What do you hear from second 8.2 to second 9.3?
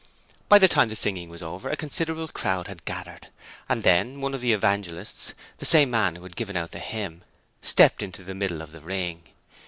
the middle of the ring.